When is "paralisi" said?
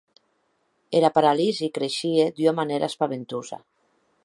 1.17-1.69